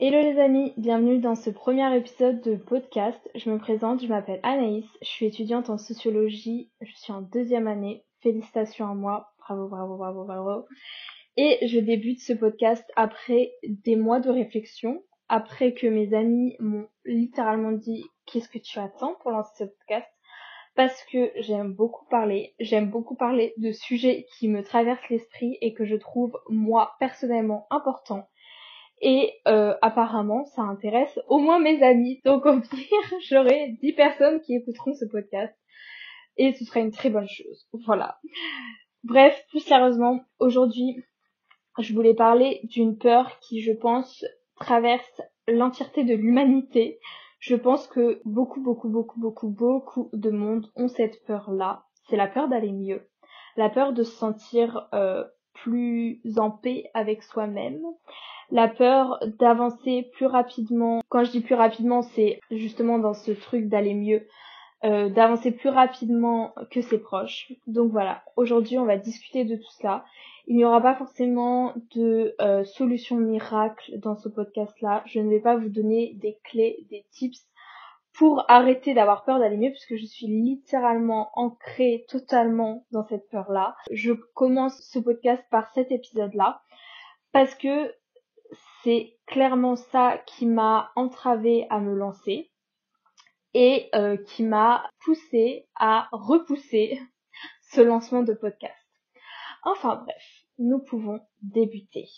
Hello 0.00 0.20
les 0.20 0.40
amis, 0.40 0.74
bienvenue 0.76 1.20
dans 1.20 1.36
ce 1.36 1.50
premier 1.50 1.96
épisode 1.96 2.40
de 2.40 2.56
podcast. 2.56 3.30
Je 3.36 3.48
me 3.48 3.58
présente, 3.58 4.02
je 4.02 4.08
m'appelle 4.08 4.40
Anaïs, 4.42 4.84
je 5.02 5.06
suis 5.06 5.26
étudiante 5.26 5.70
en 5.70 5.78
sociologie, 5.78 6.72
je 6.80 6.92
suis 6.96 7.12
en 7.12 7.22
deuxième 7.22 7.68
année. 7.68 8.04
Félicitations 8.20 8.88
à 8.88 8.94
moi, 8.94 9.28
bravo, 9.38 9.68
bravo, 9.68 9.96
bravo, 9.96 10.24
bravo. 10.24 10.66
Et 11.36 11.64
je 11.68 11.78
débute 11.78 12.20
ce 12.20 12.32
podcast 12.32 12.84
après 12.96 13.52
des 13.62 13.94
mois 13.94 14.18
de 14.18 14.30
réflexion, 14.30 15.00
après 15.28 15.74
que 15.74 15.86
mes 15.86 16.12
amis 16.12 16.56
m'ont 16.58 16.88
littéralement 17.04 17.70
dit 17.70 18.04
qu'est-ce 18.26 18.48
que 18.48 18.58
tu 18.58 18.80
attends 18.80 19.14
pour 19.22 19.30
lancer 19.30 19.52
ce 19.58 19.64
podcast? 19.64 20.10
Parce 20.74 21.04
que 21.04 21.30
j'aime 21.36 21.72
beaucoup 21.72 22.04
parler, 22.06 22.56
j'aime 22.58 22.90
beaucoup 22.90 23.14
parler 23.14 23.54
de 23.58 23.70
sujets 23.70 24.26
qui 24.36 24.48
me 24.48 24.64
traversent 24.64 25.08
l'esprit 25.08 25.56
et 25.60 25.72
que 25.72 25.84
je 25.84 25.94
trouve 25.94 26.36
moi 26.48 26.96
personnellement 26.98 27.68
importants 27.70 28.26
et 29.06 29.34
euh, 29.46 29.74
apparemment, 29.82 30.46
ça 30.46 30.62
intéresse 30.62 31.20
au 31.28 31.38
moins 31.38 31.58
mes 31.58 31.82
amis. 31.82 32.22
Donc 32.24 32.46
au 32.46 32.58
pire, 32.58 33.18
j'aurai 33.28 33.76
10 33.82 33.92
personnes 33.92 34.40
qui 34.40 34.56
écouteront 34.56 34.94
ce 34.94 35.04
podcast. 35.04 35.54
Et 36.38 36.54
ce 36.54 36.64
serait 36.64 36.80
une 36.80 36.90
très 36.90 37.10
bonne 37.10 37.28
chose. 37.28 37.68
Voilà. 37.84 38.18
Bref, 39.04 39.44
plus 39.50 39.60
sérieusement, 39.60 40.24
aujourd'hui, 40.38 41.04
je 41.78 41.92
voulais 41.92 42.14
parler 42.14 42.60
d'une 42.64 42.96
peur 42.96 43.38
qui, 43.40 43.60
je 43.60 43.72
pense, 43.72 44.24
traverse 44.56 45.20
l'entièreté 45.46 46.04
de 46.04 46.14
l'humanité. 46.14 46.98
Je 47.40 47.56
pense 47.56 47.86
que 47.86 48.22
beaucoup, 48.24 48.62
beaucoup, 48.62 48.88
beaucoup, 48.88 49.20
beaucoup, 49.20 49.50
beaucoup 49.50 50.08
de 50.14 50.30
monde 50.30 50.72
ont 50.76 50.88
cette 50.88 51.22
peur-là. 51.26 51.84
C'est 52.08 52.16
la 52.16 52.26
peur 52.26 52.48
d'aller 52.48 52.72
mieux. 52.72 53.06
La 53.58 53.68
peur 53.68 53.92
de 53.92 54.02
se 54.02 54.12
sentir 54.12 54.88
euh, 54.94 55.24
plus 55.54 56.20
en 56.36 56.50
paix 56.50 56.90
avec 56.94 57.22
soi-même 57.22 57.80
la 58.50 58.68
peur 58.68 59.18
d'avancer 59.38 60.10
plus 60.12 60.26
rapidement. 60.26 61.02
Quand 61.08 61.24
je 61.24 61.30
dis 61.30 61.40
plus 61.40 61.54
rapidement, 61.54 62.02
c'est 62.02 62.40
justement 62.50 62.98
dans 62.98 63.14
ce 63.14 63.32
truc 63.32 63.68
d'aller 63.68 63.94
mieux, 63.94 64.26
euh, 64.84 65.08
d'avancer 65.08 65.50
plus 65.50 65.70
rapidement 65.70 66.54
que 66.70 66.80
ses 66.80 66.98
proches. 66.98 67.52
Donc 67.66 67.90
voilà, 67.90 68.22
aujourd'hui 68.36 68.78
on 68.78 68.84
va 68.84 68.96
discuter 68.96 69.44
de 69.44 69.56
tout 69.56 69.72
cela. 69.78 70.04
Il 70.46 70.56
n'y 70.56 70.64
aura 70.64 70.80
pas 70.82 70.94
forcément 70.94 71.72
de 71.96 72.34
euh, 72.40 72.64
solution 72.64 73.16
miracle 73.16 73.98
dans 73.98 74.14
ce 74.14 74.28
podcast-là. 74.28 75.02
Je 75.06 75.20
ne 75.20 75.30
vais 75.30 75.40
pas 75.40 75.56
vous 75.56 75.70
donner 75.70 76.12
des 76.20 76.36
clés, 76.44 76.84
des 76.90 77.04
tips 77.12 77.46
pour 78.14 78.44
arrêter 78.48 78.94
d'avoir 78.94 79.24
peur 79.24 79.38
d'aller 79.38 79.56
mieux 79.56 79.70
puisque 79.70 79.96
je 79.96 80.06
suis 80.06 80.26
littéralement 80.26 81.30
ancrée 81.34 82.04
totalement 82.08 82.86
dans 82.92 83.06
cette 83.06 83.28
peur-là. 83.28 83.76
Je 83.90 84.12
commence 84.12 84.80
ce 84.80 84.98
podcast 84.98 85.42
par 85.50 85.72
cet 85.74 85.90
épisode-là 85.90 86.62
parce 87.32 87.54
que 87.56 87.92
c'est 88.82 89.18
clairement 89.26 89.76
ça 89.76 90.18
qui 90.26 90.46
m'a 90.46 90.92
entravé 90.94 91.66
à 91.70 91.80
me 91.80 91.94
lancer 91.94 92.52
et 93.52 93.88
euh, 93.94 94.16
qui 94.16 94.44
m'a 94.44 94.88
poussé 95.04 95.66
à 95.74 96.08
repousser 96.12 97.00
ce 97.72 97.80
lancement 97.80 98.22
de 98.22 98.34
podcast. 98.34 98.74
Enfin 99.64 99.96
bref, 99.96 100.44
nous 100.58 100.78
pouvons 100.78 101.20
débuter. 101.42 102.08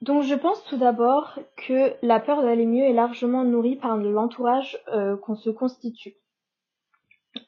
Donc 0.00 0.22
je 0.22 0.34
pense 0.34 0.64
tout 0.64 0.78
d'abord 0.78 1.38
que 1.56 1.94
la 2.02 2.20
peur 2.20 2.42
d'aller 2.42 2.66
mieux 2.66 2.84
est 2.84 2.94
largement 2.94 3.44
nourrie 3.44 3.76
par 3.76 3.96
l'entourage 3.98 4.78
euh, 4.88 5.16
qu'on 5.18 5.36
se 5.36 5.50
constitue. 5.50 6.14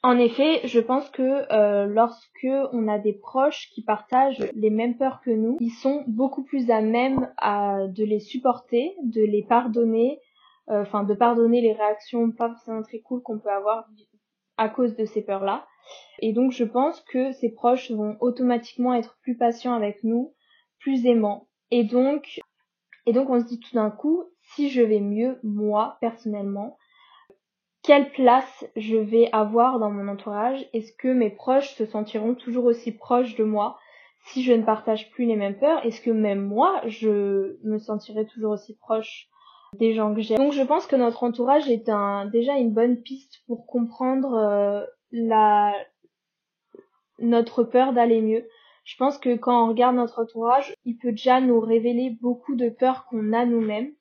En 0.02 0.18
effet, 0.18 0.60
je 0.64 0.78
pense 0.78 1.08
que 1.10 1.52
euh, 1.52 1.86
lorsque 1.86 2.46
on 2.72 2.88
a 2.88 2.98
des 2.98 3.14
proches 3.14 3.70
qui 3.70 3.82
partagent 3.82 4.46
les 4.54 4.70
mêmes 4.70 4.96
peurs 4.96 5.20
que 5.22 5.30
nous, 5.30 5.56
ils 5.60 5.70
sont 5.70 6.04
beaucoup 6.06 6.44
plus 6.44 6.70
à 6.70 6.80
même 6.80 7.32
de 7.40 8.04
les 8.04 8.20
supporter, 8.20 8.94
de 9.02 9.22
les 9.22 9.42
pardonner, 9.42 10.20
euh, 10.70 10.82
enfin 10.82 11.02
de 11.02 11.14
pardonner 11.14 11.60
les 11.60 11.72
réactions 11.72 12.30
pas 12.30 12.50
forcément 12.50 12.82
très 12.82 13.00
cool 13.00 13.22
qu'on 13.22 13.38
peut 13.38 13.50
avoir 13.50 13.88
à 14.56 14.68
cause 14.68 14.94
de 14.94 15.04
ces 15.04 15.22
peurs-là. 15.22 15.66
Et 16.20 16.32
donc 16.32 16.52
je 16.52 16.64
pense 16.64 17.00
que 17.00 17.32
ces 17.32 17.50
proches 17.50 17.90
vont 17.90 18.16
automatiquement 18.20 18.94
être 18.94 19.18
plus 19.22 19.36
patients 19.36 19.74
avec 19.74 20.04
nous, 20.04 20.34
plus 20.78 21.06
aimants. 21.06 21.48
Et 21.72 21.84
donc, 21.84 22.38
et 23.06 23.14
donc 23.14 23.30
on 23.30 23.40
se 23.40 23.46
dit 23.46 23.58
tout 23.58 23.74
d'un 23.74 23.90
coup, 23.90 24.24
si 24.54 24.68
je 24.68 24.82
vais 24.82 25.00
mieux, 25.00 25.40
moi, 25.42 25.96
personnellement, 26.02 26.76
quelle 27.82 28.12
place 28.12 28.66
je 28.76 28.96
vais 28.96 29.30
avoir 29.32 29.80
dans 29.80 29.90
mon 29.90 30.06
entourage? 30.08 30.68
Est-ce 30.74 30.92
que 30.92 31.08
mes 31.08 31.30
proches 31.30 31.74
se 31.74 31.86
sentiront 31.86 32.34
toujours 32.34 32.66
aussi 32.66 32.92
proches 32.92 33.36
de 33.36 33.44
moi 33.44 33.78
si 34.26 34.44
je 34.44 34.52
ne 34.52 34.62
partage 34.62 35.10
plus 35.12 35.24
les 35.24 35.34
mêmes 35.34 35.58
peurs? 35.58 35.84
Est-ce 35.86 36.02
que 36.02 36.10
même 36.10 36.42
moi, 36.42 36.82
je 36.84 37.56
me 37.64 37.78
sentirai 37.78 38.26
toujours 38.26 38.52
aussi 38.52 38.76
proche 38.76 39.28
des 39.72 39.94
gens 39.94 40.14
que 40.14 40.20
j'aime? 40.20 40.38
Donc 40.38 40.52
je 40.52 40.62
pense 40.62 40.86
que 40.86 40.94
notre 40.94 41.24
entourage 41.24 41.70
est 41.70 41.90
déjà 42.30 42.58
une 42.58 42.74
bonne 42.74 43.00
piste 43.00 43.38
pour 43.46 43.66
comprendre 43.66 44.34
euh, 44.34 44.84
notre 47.18 47.64
peur 47.64 47.94
d'aller 47.94 48.20
mieux. 48.20 48.46
Je 48.84 48.96
pense 48.96 49.18
que 49.18 49.36
quand 49.36 49.64
on 49.64 49.68
regarde 49.68 49.96
notre 49.96 50.22
entourage, 50.22 50.74
il 50.84 50.96
peut 50.96 51.12
déjà 51.12 51.40
nous 51.40 51.60
révéler 51.60 52.16
beaucoup 52.20 52.56
de 52.56 52.68
peurs 52.68 53.06
qu'on 53.06 53.32
a 53.32 53.44
nous-mêmes 53.46 53.92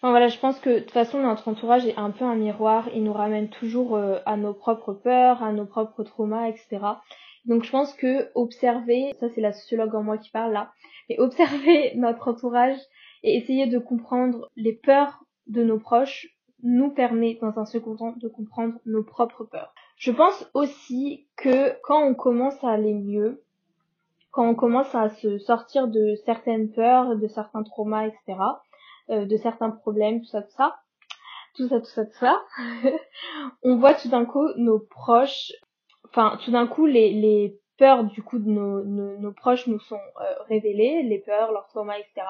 Enfin 0.00 0.10
voilà, 0.10 0.28
je 0.28 0.38
pense 0.38 0.60
que 0.60 0.70
de 0.70 0.78
toute 0.78 0.92
façon 0.92 1.20
notre 1.20 1.48
entourage 1.48 1.84
est 1.84 1.98
un 1.98 2.12
peu 2.12 2.24
un 2.24 2.36
miroir, 2.36 2.88
il 2.94 3.02
nous 3.02 3.12
ramène 3.12 3.48
toujours 3.48 3.96
euh, 3.96 4.20
à 4.26 4.36
nos 4.36 4.54
propres 4.54 4.92
peurs, 4.92 5.42
à 5.42 5.50
nos 5.50 5.66
propres 5.66 6.04
traumas, 6.04 6.48
etc. 6.48 6.78
Donc 7.46 7.64
je 7.64 7.70
pense 7.72 7.94
que 7.94 8.30
observer, 8.36 9.12
ça 9.18 9.28
c'est 9.34 9.40
la 9.40 9.52
sociologue 9.52 9.96
en 9.96 10.04
moi 10.04 10.16
qui 10.16 10.30
parle 10.30 10.52
là, 10.52 10.70
mais 11.08 11.18
observer 11.18 11.92
notre 11.96 12.28
entourage 12.28 12.78
et 13.24 13.36
essayer 13.38 13.66
de 13.66 13.80
comprendre 13.80 14.48
les 14.54 14.72
peurs 14.72 15.24
de 15.48 15.64
nos 15.64 15.80
proches 15.80 16.28
nous 16.62 16.90
permet 16.90 17.36
dans 17.40 17.58
un 17.58 17.64
second 17.64 17.96
temps 17.96 18.14
de 18.18 18.28
comprendre 18.28 18.74
nos 18.86 19.02
propres 19.02 19.44
peurs. 19.44 19.74
Je 19.96 20.12
pense 20.12 20.48
aussi 20.54 21.26
que 21.36 21.74
quand 21.82 22.04
on 22.04 22.14
commence 22.14 22.62
à 22.62 22.68
aller 22.68 22.94
mieux, 22.94 23.42
quand 24.38 24.48
on 24.48 24.54
commence 24.54 24.94
à 24.94 25.08
se 25.08 25.36
sortir 25.38 25.88
de 25.88 26.14
certaines 26.24 26.70
peurs, 26.70 27.16
de 27.16 27.26
certains 27.26 27.64
traumas, 27.64 28.06
etc., 28.06 28.38
euh, 29.10 29.24
de 29.24 29.36
certains 29.36 29.70
problèmes, 29.70 30.20
tout 30.20 30.28
ça, 30.28 30.42
tout 30.42 30.52
ça, 30.52 30.76
tout 31.56 31.66
ça, 31.66 31.80
tout 31.80 31.86
ça, 31.86 32.04
tout 32.04 32.18
ça, 32.20 32.40
on 33.64 33.78
voit 33.78 33.94
tout 33.94 34.08
d'un 34.08 34.24
coup 34.24 34.46
nos 34.56 34.78
proches, 34.78 35.50
enfin 36.04 36.38
tout 36.44 36.52
d'un 36.52 36.68
coup 36.68 36.86
les, 36.86 37.10
les 37.10 37.58
peurs 37.78 38.04
du 38.04 38.22
coup 38.22 38.38
de 38.38 38.48
nos, 38.48 38.84
nos, 38.84 39.32
proches 39.32 39.66
nous 39.66 39.80
sont 39.80 39.96
euh, 39.96 40.34
révélées, 40.46 41.02
les 41.02 41.18
peurs, 41.18 41.50
leurs 41.50 41.66
traumas, 41.66 41.98
etc. 41.98 42.24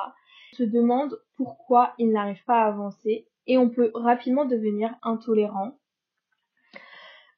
On 0.54 0.56
se 0.56 0.62
demande 0.62 1.14
pourquoi 1.36 1.92
ils 1.98 2.10
n'arrivent 2.10 2.44
pas 2.46 2.62
à 2.62 2.68
avancer 2.68 3.28
et 3.46 3.58
on 3.58 3.68
peut 3.68 3.90
rapidement 3.92 4.46
devenir 4.46 4.94
intolérant. 5.02 5.76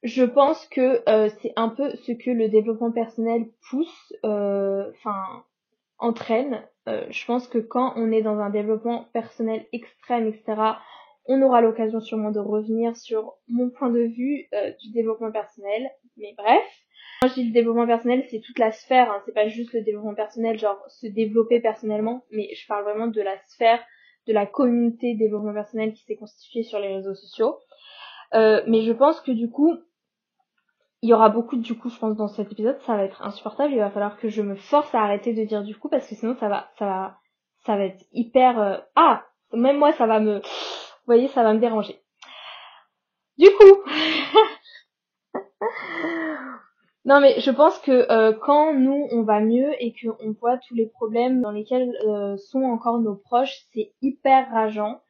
Je 0.03 0.25
pense 0.25 0.67
que 0.67 1.09
euh, 1.09 1.29
c'est 1.41 1.53
un 1.57 1.69
peu 1.69 1.91
ce 1.91 2.13
que 2.13 2.31
le 2.31 2.49
développement 2.49 2.91
personnel 2.91 3.47
pousse, 3.69 4.15
enfin 4.23 5.45
entraîne. 6.01 6.63
Euh, 6.89 7.07
je 7.11 7.25
pense 7.27 7.47
que 7.47 7.59
quand 7.59 7.93
on 7.97 8.11
est 8.11 8.23
dans 8.23 8.39
un 8.39 8.51
développement 8.51 9.05
personnel 9.13 9.67
extrême, 9.73 10.27
etc., 10.27 10.61
on 11.27 11.43
aura 11.43 11.61
l'occasion 11.61 12.01
sûrement 12.01 12.31
de 12.31 12.41
revenir 12.41 12.97
sur 12.97 13.35
mon 13.49 13.71
point 13.71 13.91
de 13.91 14.01
vue 14.01 14.49
euh, 14.55 14.73
du 14.81 14.91
développement 14.91 15.31
personnel. 15.31 15.91
Mais 16.17 16.35
bref, 16.37 16.65
quand 17.21 17.29
je 17.29 17.35
dis 17.35 17.47
le 17.47 17.53
développement 17.53 17.87
personnel, 17.87 18.25
c'est 18.31 18.41
toute 18.41 18.59
la 18.59 18.73
sphère, 18.73 19.11
hein, 19.11 19.23
c'est 19.25 19.35
pas 19.35 19.49
juste 19.49 19.73
le 19.73 19.83
développement 19.83 20.15
personnel, 20.15 20.59
genre 20.59 20.83
se 20.89 21.07
développer 21.07 21.61
personnellement, 21.61 22.25
mais 22.31 22.49
je 22.55 22.67
parle 22.67 22.85
vraiment 22.85 23.07
de 23.07 23.21
la 23.21 23.37
sphère 23.47 23.81
de 24.27 24.33
la 24.33 24.47
communauté 24.47 25.15
développement 25.15 25.55
personnel 25.55 25.93
qui 25.93 26.05
s'est 26.05 26.17
constituée 26.17 26.63
sur 26.63 26.79
les 26.79 26.95
réseaux 26.95 27.15
sociaux. 27.15 27.57
Euh, 28.35 28.63
mais 28.67 28.83
je 28.83 28.93
pense 28.93 29.21
que 29.21 29.33
du 29.33 29.51
coup, 29.51 29.77
il 31.03 31.09
y 31.09 31.15
aura 31.15 31.31
beaucoup 31.31 31.57
de 31.57 31.63
du 31.63 31.77
coup 31.77 31.89
je 31.89 31.99
pense 31.99 32.17
dans 32.17 32.29
cet 32.29 32.53
épisode 32.53 32.79
ça 32.81 32.97
va 32.97 33.05
être 33.05 33.23
insupportable. 33.23 33.73
Il 33.73 33.79
va 33.79 33.91
falloir 33.91 34.19
que 34.19 34.29
je 34.29 34.43
me 34.43 34.55
force 34.55 34.95
à 34.95 35.03
arrêter 35.03 35.33
de 35.33 35.45
dire 35.45 35.63
du 35.63 35.77
coup 35.77 35.89
parce 35.89 36.07
que 36.07 36.15
sinon 36.15 36.35
ça 36.37 36.49
va 36.49 36.71
ça 36.79 36.87
va 36.87 37.19
ça 37.65 37.77
va 37.77 37.85
être 37.85 38.05
hyper 38.13 38.61
euh, 38.61 38.77
ah! 38.97 39.25
Même 39.53 39.79
moi 39.79 39.93
ça 39.93 40.07
va 40.07 40.21
me 40.21 40.39
vous 40.39 41.07
voyez 41.07 41.29
ça 41.29 41.43
va 41.43 41.55
me 41.55 41.61
déranger. 41.61 42.01
Du 43.39 43.47
coup! 43.47 43.83
Non 47.07 47.19
mais 47.21 47.41
je 47.41 47.51
pense 47.51 47.79
que 47.79 48.13
euh, 48.13 48.33
quand 48.33 48.75
nous 48.75 49.09
on 49.11 49.23
va 49.23 49.41
mieux 49.41 49.73
et 49.83 49.95
qu'on 49.95 50.33
voit 50.33 50.59
tous 50.59 50.75
les 50.75 50.87
problèmes 50.87 51.41
dans 51.41 51.51
lesquels 51.51 51.91
euh, 52.07 52.37
sont 52.37 52.63
encore 52.63 53.01
nos 53.01 53.17
proches 53.17 53.65
c'est 53.73 53.95
hyper 54.03 54.51
rageant 54.51 55.01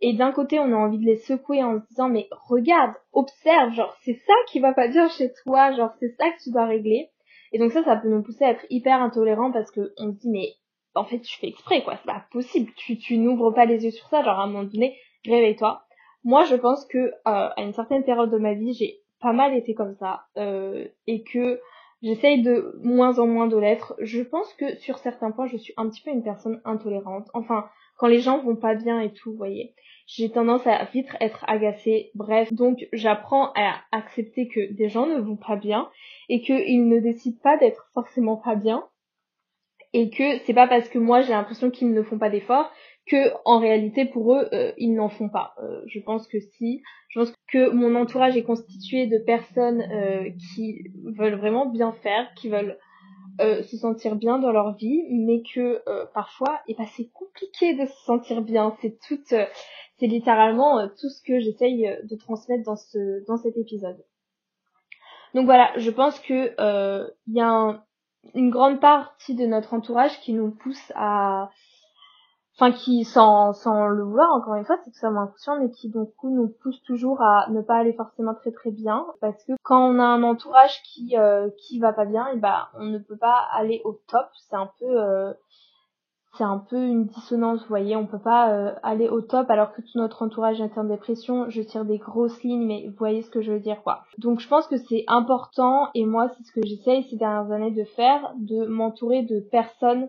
et 0.00 0.12
d'un 0.12 0.32
côté, 0.32 0.58
on 0.58 0.72
a 0.72 0.76
envie 0.76 0.98
de 0.98 1.04
les 1.04 1.16
secouer 1.16 1.62
en 1.62 1.80
se 1.80 1.86
disant, 1.88 2.08
mais 2.08 2.28
regarde, 2.48 2.94
observe, 3.12 3.72
genre, 3.72 3.96
c'est 4.04 4.18
ça 4.26 4.34
qui 4.48 4.60
va 4.60 4.74
pas 4.74 4.88
bien 4.88 5.08
chez 5.08 5.32
toi, 5.44 5.72
genre, 5.72 5.92
c'est 6.00 6.14
ça 6.18 6.30
que 6.30 6.42
tu 6.42 6.50
dois 6.50 6.66
régler. 6.66 7.10
Et 7.52 7.58
donc 7.58 7.72
ça, 7.72 7.82
ça 7.84 7.96
peut 7.96 8.08
nous 8.08 8.22
pousser 8.22 8.44
à 8.44 8.50
être 8.50 8.66
hyper 8.68 9.00
intolérant 9.00 9.50
parce 9.52 9.70
que 9.70 9.92
on 9.98 10.12
se 10.12 10.18
dit, 10.18 10.30
mais 10.30 10.52
en 10.94 11.04
fait, 11.04 11.20
tu 11.20 11.38
fais 11.38 11.48
exprès, 11.48 11.82
quoi, 11.82 11.96
c'est 11.96 12.06
pas 12.06 12.26
possible, 12.30 12.70
tu, 12.76 12.98
tu 12.98 13.18
n'ouvres 13.18 13.52
pas 13.52 13.64
les 13.64 13.84
yeux 13.84 13.90
sur 13.90 14.08
ça, 14.08 14.22
genre, 14.22 14.38
à 14.38 14.44
un 14.44 14.46
moment 14.48 14.64
donné, 14.64 14.96
réveille-toi. 15.24 15.82
Moi, 16.24 16.44
je 16.44 16.56
pense 16.56 16.84
que 16.86 16.98
euh, 16.98 17.10
à 17.24 17.62
une 17.62 17.72
certaine 17.72 18.04
période 18.04 18.30
de 18.30 18.38
ma 18.38 18.54
vie, 18.54 18.74
j'ai 18.74 19.00
pas 19.20 19.32
mal 19.32 19.54
été 19.56 19.74
comme 19.74 19.94
ça, 19.94 20.24
euh, 20.36 20.86
et 21.06 21.22
que 21.22 21.60
j'essaye 22.02 22.42
de 22.42 22.78
moins 22.82 23.18
en 23.18 23.26
moins 23.26 23.46
de 23.46 23.56
l'être. 23.56 23.94
Je 24.00 24.22
pense 24.22 24.52
que 24.54 24.76
sur 24.76 24.98
certains 24.98 25.30
points, 25.30 25.46
je 25.46 25.56
suis 25.56 25.72
un 25.76 25.88
petit 25.88 26.02
peu 26.02 26.10
une 26.10 26.22
personne 26.22 26.60
intolérante. 26.64 27.28
Enfin, 27.32 27.68
quand 27.96 28.06
les 28.06 28.20
gens 28.20 28.38
vont 28.38 28.56
pas 28.56 28.74
bien 28.74 29.00
et 29.00 29.12
tout, 29.12 29.32
vous 29.32 29.36
voyez. 29.36 29.74
J'ai 30.06 30.30
tendance 30.30 30.66
à 30.66 30.84
vite 30.84 31.08
être 31.20 31.44
agacée. 31.48 32.10
Bref, 32.14 32.52
donc 32.52 32.86
j'apprends 32.92 33.52
à 33.56 33.80
accepter 33.90 34.48
que 34.48 34.72
des 34.72 34.88
gens 34.88 35.06
ne 35.06 35.20
vont 35.20 35.36
pas 35.36 35.56
bien 35.56 35.88
et 36.28 36.40
qu'ils 36.42 36.88
ne 36.88 37.00
décident 37.00 37.38
pas 37.42 37.56
d'être 37.56 37.90
forcément 37.92 38.36
pas 38.36 38.54
bien 38.54 38.84
et 39.92 40.10
que 40.10 40.38
c'est 40.44 40.54
pas 40.54 40.68
parce 40.68 40.88
que 40.88 40.98
moi 40.98 41.22
j'ai 41.22 41.32
l'impression 41.32 41.70
qu'ils 41.70 41.92
ne 41.92 42.02
font 42.02 42.18
pas 42.18 42.28
d'efforts 42.28 42.70
que 43.06 43.32
en 43.44 43.58
réalité 43.58 44.04
pour 44.04 44.34
eux 44.34 44.48
euh, 44.52 44.72
ils 44.76 44.94
n'en 44.94 45.08
font 45.08 45.28
pas. 45.28 45.54
Euh, 45.62 45.80
je 45.86 46.00
pense 46.00 46.26
que 46.28 46.38
si, 46.38 46.82
je 47.08 47.20
pense 47.20 47.32
que 47.50 47.70
mon 47.70 47.94
entourage 47.94 48.36
est 48.36 48.42
constitué 48.42 49.06
de 49.06 49.18
personnes 49.18 49.80
euh, 49.80 50.28
qui 50.54 50.84
veulent 51.04 51.38
vraiment 51.38 51.66
bien 51.66 51.92
faire, 52.02 52.28
qui 52.34 52.48
veulent 52.48 52.78
se 53.38 53.76
sentir 53.76 54.16
bien 54.16 54.38
dans 54.38 54.52
leur 54.52 54.74
vie, 54.74 55.02
mais 55.10 55.42
que 55.42 55.82
parfois, 56.12 56.60
et 56.66 56.72
eh 56.72 56.74
ben, 56.74 56.86
c'est 56.96 57.10
compliqué 57.12 57.74
de 57.74 57.86
se 57.86 58.04
sentir 58.04 58.42
bien. 58.42 58.76
C'est 58.80 58.98
tout, 59.06 59.18
c'est 59.26 60.06
littéralement 60.06 60.88
tout 60.88 61.08
ce 61.08 61.22
que 61.22 61.40
j'essaye 61.40 61.98
de 62.02 62.16
transmettre 62.16 62.64
dans 62.64 62.76
ce 62.76 63.24
dans 63.26 63.36
cet 63.36 63.56
épisode. 63.56 64.04
Donc 65.34 65.44
voilà, 65.44 65.70
je 65.76 65.90
pense 65.90 66.18
que 66.20 66.54
il 67.26 67.34
y 67.34 67.40
a 67.40 67.82
une 68.34 68.50
grande 68.50 68.80
partie 68.80 69.34
de 69.34 69.46
notre 69.46 69.74
entourage 69.74 70.20
qui 70.20 70.32
nous 70.32 70.50
pousse 70.50 70.92
à 70.94 71.50
enfin 72.58 72.72
qui 72.72 73.04
sans 73.04 73.52
sans 73.52 73.86
le 73.86 74.02
vouloir 74.02 74.32
encore 74.34 74.54
une 74.54 74.64
fois 74.64 74.78
c'est 74.84 74.90
tout 74.90 74.98
ça 74.98 75.08
inconscient 75.08 75.58
mais 75.60 75.70
qui 75.70 75.90
donc 75.90 76.14
coup 76.16 76.30
nous 76.30 76.48
pousse 76.62 76.82
toujours 76.82 77.20
à 77.20 77.46
ne 77.50 77.60
pas 77.60 77.76
aller 77.76 77.92
forcément 77.92 78.34
très 78.34 78.52
très 78.52 78.70
bien. 78.70 79.06
Parce 79.20 79.42
que 79.44 79.52
quand 79.62 79.88
on 79.88 79.98
a 79.98 80.04
un 80.04 80.22
entourage 80.22 80.82
qui 80.82 81.16
euh, 81.16 81.50
qui 81.58 81.78
va 81.78 81.92
pas 81.92 82.04
bien 82.04 82.26
et 82.28 82.36
bah 82.36 82.68
on 82.74 82.84
ne 82.84 82.98
peut 82.98 83.16
pas 83.16 83.46
aller 83.52 83.82
au 83.84 83.92
top. 84.08 84.26
C'est 84.48 84.56
un 84.56 84.70
peu 84.78 84.86
euh, 84.86 85.32
c'est 86.36 86.44
un 86.44 86.58
peu 86.58 86.76
une 86.76 87.06
dissonance 87.06 87.60
vous 87.60 87.68
voyez. 87.68 87.96
On 87.96 88.06
peut 88.06 88.18
pas 88.18 88.50
euh, 88.50 88.72
aller 88.82 89.08
au 89.08 89.20
top 89.20 89.50
alors 89.50 89.72
que 89.72 89.82
tout 89.82 89.98
notre 89.98 90.22
entourage 90.22 90.60
est 90.60 90.78
en 90.78 90.84
dépression. 90.84 91.50
Je 91.50 91.62
tire 91.62 91.84
des 91.84 91.98
grosses 91.98 92.42
lignes 92.42 92.66
mais 92.66 92.86
vous 92.88 92.96
voyez 92.96 93.22
ce 93.22 93.30
que 93.30 93.42
je 93.42 93.52
veux 93.52 93.60
dire 93.60 93.82
quoi. 93.82 94.02
Donc 94.18 94.40
je 94.40 94.48
pense 94.48 94.66
que 94.66 94.76
c'est 94.76 95.04
important 95.08 95.88
et 95.94 96.06
moi 96.06 96.30
c'est 96.30 96.44
ce 96.44 96.52
que 96.52 96.66
j'essaye 96.66 97.04
ces 97.04 97.16
dernières 97.16 97.52
années 97.52 97.70
de 97.70 97.84
faire 97.84 98.32
de 98.36 98.66
m'entourer 98.66 99.22
de 99.22 99.40
personnes 99.40 100.08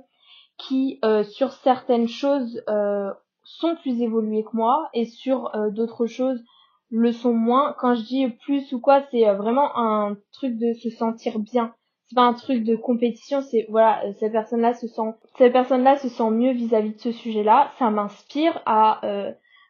qui 0.57 0.99
euh, 1.05 1.23
sur 1.23 1.51
certaines 1.51 2.07
choses 2.07 2.63
euh, 2.69 3.11
sont 3.43 3.75
plus 3.75 4.01
évoluées 4.01 4.43
que 4.43 4.55
moi 4.55 4.89
et 4.93 5.05
sur 5.05 5.55
euh, 5.55 5.69
d'autres 5.69 6.07
choses 6.07 6.43
le 6.89 7.11
sont 7.11 7.33
moins. 7.33 7.75
Quand 7.79 7.95
je 7.95 8.03
dis 8.03 8.27
plus 8.45 8.71
ou 8.73 8.79
quoi, 8.79 9.03
c'est 9.11 9.25
vraiment 9.33 9.77
un 9.77 10.15
truc 10.31 10.57
de 10.57 10.73
se 10.73 10.89
sentir 10.89 11.39
bien. 11.39 11.73
C'est 12.07 12.15
pas 12.15 12.23
un 12.23 12.33
truc 12.33 12.63
de 12.63 12.75
compétition, 12.77 13.41
c'est 13.41 13.67
voilà, 13.69 14.01
cette 14.13 14.31
personne-là 14.31 14.73
se 14.73 14.87
sent 14.87 15.13
cette 15.37 15.51
personne-là 15.51 15.97
se 15.97 16.07
sent 16.07 16.29
mieux 16.29 16.53
vis-à-vis 16.53 16.93
de 16.93 16.99
ce 16.99 17.11
sujet-là, 17.11 17.71
ça 17.77 17.89
m'inspire 17.89 18.61
à 18.65 19.01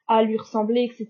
à 0.07 0.23
lui 0.23 0.37
ressembler, 0.37 0.83
etc. 0.83 1.07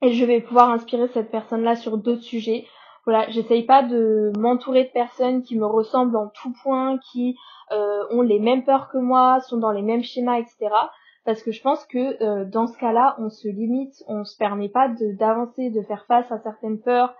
Et 0.00 0.12
je 0.12 0.24
vais 0.24 0.40
pouvoir 0.40 0.70
inspirer 0.70 1.08
cette 1.08 1.30
personne-là 1.30 1.76
sur 1.76 1.98
d'autres 1.98 2.22
sujets 2.22 2.66
voilà, 3.04 3.28
j'essaye 3.30 3.64
pas 3.64 3.82
de 3.82 4.32
m'entourer 4.38 4.84
de 4.84 4.90
personnes 4.90 5.42
qui 5.42 5.58
me 5.58 5.66
ressemblent 5.66 6.16
en 6.16 6.28
tout 6.28 6.52
point, 6.62 6.98
qui 6.98 7.36
euh, 7.72 8.04
ont 8.10 8.22
les 8.22 8.38
mêmes 8.38 8.64
peurs 8.64 8.88
que 8.88 8.98
moi, 8.98 9.40
sont 9.40 9.58
dans 9.58 9.72
les 9.72 9.82
mêmes 9.82 10.02
schémas, 10.02 10.38
etc. 10.38 10.70
Parce 11.24 11.42
que 11.42 11.52
je 11.52 11.62
pense 11.62 11.84
que 11.86 12.22
euh, 12.22 12.44
dans 12.44 12.66
ce 12.66 12.78
cas-là, 12.78 13.16
on 13.18 13.30
se 13.30 13.48
limite, 13.48 14.02
on 14.08 14.24
se 14.24 14.36
permet 14.36 14.68
pas 14.68 14.88
d'avancer, 14.88 15.70
de, 15.70 15.82
faire 15.82 16.04
face 16.06 16.30
à 16.32 16.38
certaines 16.38 16.80
peurs, 16.80 17.14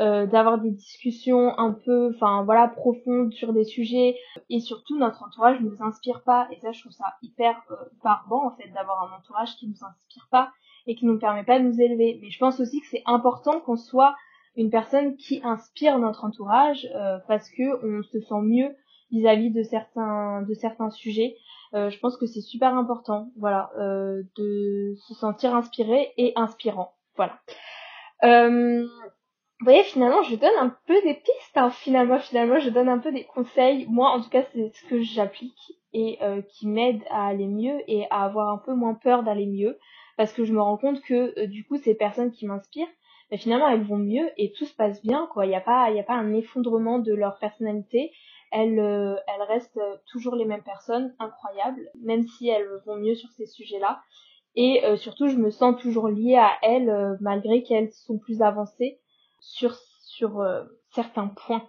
euh, 0.00 0.26
d'avoir 0.26 0.58
des 0.58 0.70
discussions 0.70 1.58
un 1.58 1.72
peu, 1.72 2.12
enfin 2.14 2.44
voilà, 2.44 2.68
profondes 2.68 3.32
sur 3.32 3.52
des 3.52 3.64
sujets. 3.64 4.16
Et 4.50 4.60
surtout, 4.60 4.96
notre 4.96 5.24
entourage 5.24 5.60
ne 5.60 5.68
nous 5.68 5.82
inspire 5.82 6.22
pas. 6.22 6.48
Et 6.52 6.56
ça, 6.60 6.72
je 6.72 6.80
trouve 6.80 6.92
ça 6.92 7.14
hyper 7.22 7.56
barbant 8.02 8.46
en 8.46 8.56
fait 8.56 8.68
d'avoir 8.70 9.08
un 9.08 9.16
entourage 9.16 9.56
qui 9.56 9.68
nous 9.68 9.84
inspire 9.84 10.28
pas 10.30 10.50
et 10.86 10.94
qui 10.94 11.06
nous 11.06 11.18
permet 11.18 11.44
pas 11.44 11.58
de 11.58 11.64
nous 11.64 11.80
élever. 11.80 12.18
Mais 12.22 12.30
je 12.30 12.38
pense 12.38 12.60
aussi 12.60 12.80
que 12.80 12.86
c'est 12.88 13.02
important 13.06 13.60
qu'on 13.60 13.76
soit 13.76 14.14
une 14.58 14.70
personne 14.70 15.16
qui 15.16 15.40
inspire 15.44 15.98
notre 16.00 16.24
entourage 16.24 16.86
euh, 16.96 17.18
parce 17.28 17.48
que 17.48 17.86
on 17.86 18.02
se 18.02 18.20
sent 18.20 18.42
mieux 18.42 18.76
vis-à-vis 19.10 19.50
de 19.50 19.62
certains 19.62 20.42
de 20.42 20.52
certains 20.52 20.90
sujets. 20.90 21.36
Euh, 21.74 21.90
je 21.90 21.98
pense 22.00 22.16
que 22.16 22.26
c'est 22.26 22.40
super 22.40 22.74
important, 22.74 23.30
voilà, 23.38 23.70
euh, 23.78 24.22
de 24.36 24.94
se 25.06 25.14
sentir 25.14 25.54
inspiré 25.54 26.12
et 26.16 26.32
inspirant, 26.34 26.92
voilà. 27.16 27.38
vous 28.22 29.64
voyez, 29.64 29.84
finalement, 29.84 30.22
je 30.22 30.34
donne 30.34 30.58
un 30.58 30.74
peu 30.86 31.00
des 31.02 31.14
pistes. 31.14 31.56
Hein. 31.56 31.70
Finalement, 31.70 32.18
finalement, 32.18 32.58
je 32.58 32.70
donne 32.70 32.88
un 32.88 32.98
peu 32.98 33.12
des 33.12 33.24
conseils. 33.24 33.86
Moi, 33.88 34.10
en 34.10 34.20
tout 34.20 34.30
cas, 34.30 34.44
c'est 34.52 34.72
ce 34.74 34.86
que 34.88 35.02
j'applique 35.02 35.72
et 35.92 36.18
qui 36.50 36.66
m'aide 36.66 37.02
à 37.10 37.28
aller 37.28 37.46
mieux 37.46 37.78
et 37.86 38.06
à 38.10 38.24
avoir 38.24 38.48
un 38.48 38.58
peu 38.58 38.74
moins 38.74 38.94
peur 38.94 39.22
d'aller 39.22 39.46
mieux, 39.46 39.78
parce 40.16 40.32
que 40.32 40.44
je 40.44 40.52
me 40.52 40.60
rends 40.60 40.76
compte 40.78 41.00
que 41.02 41.46
du 41.46 41.64
coup, 41.64 41.76
ces 41.76 41.94
personnes 41.94 42.32
qui 42.32 42.46
m'inspirent, 42.46 42.88
finalement 43.36 43.68
elles 43.68 43.84
vont 43.84 43.98
mieux 43.98 44.30
et 44.36 44.52
tout 44.52 44.64
se 44.64 44.74
passe 44.74 45.02
bien 45.02 45.28
quoi. 45.32 45.44
Il 45.46 45.50
n'y 45.50 45.56
a 45.56 45.60
pas 45.60 45.90
a 45.90 46.02
pas 46.02 46.14
un 46.14 46.32
effondrement 46.32 46.98
de 46.98 47.12
leur 47.12 47.38
personnalité. 47.38 48.12
Elles 48.50 48.78
euh, 48.78 49.16
elles 49.26 49.42
restent 49.42 49.80
toujours 50.06 50.34
les 50.34 50.46
mêmes 50.46 50.62
personnes 50.62 51.14
incroyables 51.18 51.90
même 52.00 52.26
si 52.26 52.48
elles 52.48 52.68
vont 52.86 52.96
mieux 52.96 53.14
sur 53.14 53.30
ces 53.32 53.46
sujets 53.46 53.78
là 53.78 54.00
et 54.56 54.84
euh, 54.86 54.96
surtout 54.96 55.28
je 55.28 55.36
me 55.36 55.50
sens 55.50 55.78
toujours 55.78 56.08
liée 56.08 56.36
à 56.36 56.52
elles 56.62 56.88
euh, 56.88 57.16
malgré 57.20 57.62
qu'elles 57.62 57.92
sont 57.92 58.18
plus 58.18 58.40
avancées 58.40 59.00
sur 59.40 59.74
sur 60.00 60.42
certains 60.94 61.28
points 61.28 61.68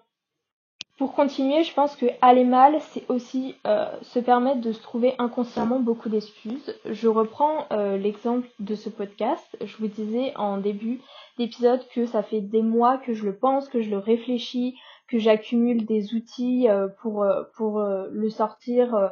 pour 1.00 1.16
continuer, 1.16 1.64
je 1.64 1.74
pense 1.74 1.96
que 1.96 2.06
aller 2.22 2.44
mal, 2.44 2.80
c'est 2.82 3.10
aussi 3.10 3.56
se 4.02 4.20
permettre 4.20 4.62
de 4.62 4.72
se 4.72 4.82
trouver 4.82 5.16
inconsciemment 5.18 5.80
beaucoup 5.80 6.10
d'excuses. 6.10 6.78
Je 6.86 7.08
reprends 7.08 7.68
l'exemple 7.72 8.48
de 8.60 8.76
ce 8.76 8.90
podcast. 8.90 9.58
Je 9.62 9.78
vous 9.78 9.88
disais 9.88 10.34
en 10.36 10.58
début 10.58 11.00
d'épisode 11.40 11.88
que 11.96 12.06
ça 12.06 12.22
fait 12.22 12.42
des 12.42 12.62
mois 12.62 12.98
que 12.98 13.14
je 13.14 13.26
le 13.26 13.36
pense, 13.36 13.70
que 13.70 13.82
je 13.82 13.90
le 13.90 13.98
réfléchis, 13.98 14.76
que 15.10 15.18
j'accumule 15.18 15.86
des 15.86 16.14
outils 16.14 16.70
euh, 16.70 16.88
pour 17.02 17.24
euh, 17.24 17.44
pour 17.56 17.80
euh, 17.80 18.08
le 18.12 18.30
sortir, 18.30 19.12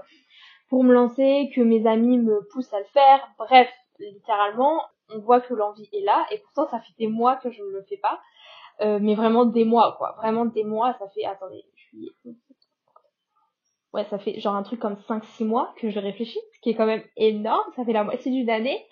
pour 0.70 0.84
me 0.84 0.94
lancer, 0.94 1.50
que 1.56 1.62
mes 1.62 1.88
amis 1.88 2.18
me 2.18 2.46
poussent 2.52 2.74
à 2.74 2.80
le 2.80 2.86
faire. 2.86 3.28
Bref, 3.40 3.70
littéralement, 4.00 4.82
on 5.10 5.20
voit 5.20 5.42
que 5.42 5.54
l'envie 5.54 5.90
est 5.94 6.04
là 6.04 6.26
et 6.32 6.38
pourtant 6.40 6.68
ça 6.70 6.80
fait 6.80 6.94
des 7.00 7.08
mois 7.08 7.38
que 7.38 7.50
je 7.50 7.64
ne 7.64 7.70
le 7.70 7.84
fais 7.84 7.98
pas. 7.98 8.20
mais 9.00 9.16
vraiment 9.16 9.46
des 9.46 9.66
mois 9.66 9.96
quoi, 9.98 10.14
vraiment 10.18 10.46
des 10.46 10.64
mois, 10.64 10.94
ça 11.00 11.08
fait 11.10 11.26
attendez, 11.26 11.64
ouais, 13.94 14.06
ça 14.06 14.20
fait 14.20 14.40
genre 14.40 14.56
un 14.56 14.64
truc 14.64 14.80
comme 14.80 14.98
5-6 15.08 15.46
mois 15.46 15.74
que 15.78 15.90
je 15.90 16.00
réfléchis, 16.00 16.40
ce 16.54 16.60
qui 16.62 16.70
est 16.70 16.76
quand 16.76 16.86
même 16.86 17.04
énorme, 17.16 17.72
ça 17.76 17.86
fait 17.86 17.94
la 17.94 18.04
moitié 18.04 18.32
d'une 18.32 18.50
année. 18.50 18.86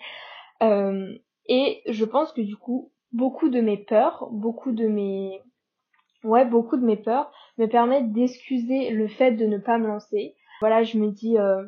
et 1.48 1.82
je 1.86 2.04
pense 2.04 2.32
que 2.32 2.40
du 2.40 2.56
coup, 2.56 2.92
beaucoup 3.12 3.48
de 3.48 3.60
mes 3.60 3.76
peurs, 3.76 4.28
beaucoup 4.30 4.72
de 4.72 4.86
mes 4.86 5.40
ouais, 6.24 6.44
beaucoup 6.44 6.76
de 6.76 6.84
mes 6.84 6.96
peurs 6.96 7.30
me 7.58 7.66
permettent 7.66 8.12
d'excuser 8.12 8.90
le 8.90 9.08
fait 9.08 9.32
de 9.32 9.46
ne 9.46 9.58
pas 9.58 9.78
me 9.78 9.86
lancer. 9.86 10.34
Voilà, 10.60 10.82
je 10.82 10.98
me 10.98 11.10
dis 11.10 11.38
euh, 11.38 11.62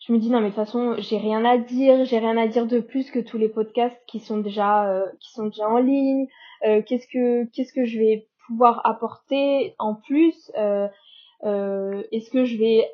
je 0.00 0.12
me 0.12 0.18
dis 0.18 0.30
non 0.30 0.40
mais 0.40 0.50
de 0.50 0.54
toute 0.54 0.64
façon, 0.64 0.96
j'ai 0.98 1.18
rien 1.18 1.44
à 1.44 1.58
dire, 1.58 2.04
j'ai 2.04 2.18
rien 2.18 2.36
à 2.36 2.46
dire 2.46 2.66
de 2.66 2.80
plus 2.80 3.10
que 3.10 3.20
tous 3.20 3.38
les 3.38 3.48
podcasts 3.48 4.00
qui 4.06 4.20
sont 4.20 4.38
déjà 4.38 4.90
euh, 4.90 5.06
qui 5.20 5.32
sont 5.32 5.46
déjà 5.46 5.68
en 5.68 5.78
ligne. 5.78 6.26
Euh, 6.66 6.82
qu'est-ce 6.82 7.06
que 7.06 7.44
qu'est-ce 7.52 7.72
que 7.72 7.84
je 7.84 7.98
vais 7.98 8.28
pouvoir 8.46 8.80
apporter 8.84 9.74
en 9.78 9.94
plus 9.94 10.50
est-ce 10.54 12.30
que 12.30 12.44
je 12.44 12.56
vais 12.56 12.90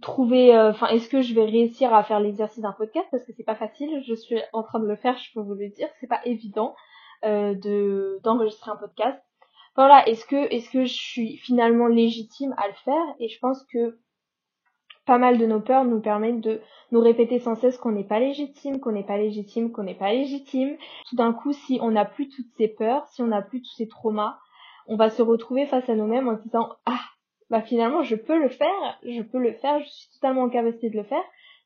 trouver 0.00 0.56
enfin 0.58 0.88
est-ce 0.88 1.08
que 1.08 1.20
je 1.20 1.34
vais 1.34 1.44
réussir 1.44 1.92
à 1.92 2.02
faire 2.02 2.20
l'exercice 2.20 2.62
d'un 2.62 2.72
podcast? 2.72 3.08
Parce 3.10 3.24
que 3.24 3.32
c'est 3.36 3.44
pas 3.44 3.56
facile 3.56 4.02
je 4.06 4.14
suis 4.14 4.40
en 4.52 4.62
train 4.62 4.80
de 4.80 4.86
le 4.86 4.96
faire 4.96 5.16
je 5.18 5.32
peux 5.34 5.40
vous 5.40 5.54
le 5.54 5.68
dire 5.68 5.88
c'est 6.00 6.06
pas 6.06 6.20
évident 6.24 6.74
euh, 7.24 7.54
de 7.54 8.18
d'enregistrer 8.24 8.72
un 8.72 8.76
podcast. 8.76 9.16
voilà, 9.76 10.04
est-ce 10.08 10.26
que 10.26 10.52
est-ce 10.52 10.68
que 10.70 10.84
je 10.84 10.92
suis 10.92 11.36
finalement 11.36 11.86
légitime 11.86 12.52
à 12.56 12.66
le 12.66 12.74
faire? 12.84 13.04
Et 13.20 13.28
je 13.28 13.38
pense 13.38 13.62
que 13.72 14.00
pas 15.06 15.18
mal 15.18 15.38
de 15.38 15.46
nos 15.46 15.60
peurs 15.60 15.84
nous 15.84 16.00
permettent 16.00 16.40
de 16.40 16.60
nous 16.90 17.00
répéter 17.00 17.38
sans 17.38 17.54
cesse 17.54 17.78
qu'on 17.78 17.92
n'est 17.92 18.02
pas 18.02 18.18
légitime, 18.18 18.80
qu'on 18.80 18.90
n'est 18.90 19.04
pas 19.04 19.18
légitime, 19.18 19.70
qu'on 19.70 19.84
n'est 19.84 19.94
pas 19.94 20.12
légitime. 20.12 20.76
Tout 21.08 21.14
d'un 21.14 21.32
coup, 21.32 21.52
si 21.52 21.78
on 21.80 21.92
n'a 21.92 22.04
plus 22.04 22.28
toutes 22.28 22.50
ces 22.56 22.66
peurs, 22.66 23.06
si 23.06 23.22
on 23.22 23.28
n'a 23.28 23.40
plus 23.40 23.62
tous 23.62 23.74
ces 23.76 23.86
traumas, 23.86 24.36
on 24.86 24.96
va 24.96 25.10
se 25.10 25.22
retrouver 25.22 25.66
face 25.66 25.88
à 25.88 25.94
nous-mêmes 25.94 26.28
en 26.28 26.34
disant 26.34 26.76
ah 26.86 27.00
bah 27.50 27.60
finalement 27.60 28.02
je 28.02 28.16
peux 28.16 28.38
le 28.38 28.48
faire, 28.48 28.98
je 29.04 29.20
peux 29.20 29.38
le 29.38 29.52
faire, 29.52 29.78
je 29.80 29.88
suis 29.88 30.08
totalement 30.14 30.42
en 30.42 30.48
capacité 30.48 30.90
de 30.90 30.96
le 30.96 31.04
faire. 31.04 31.22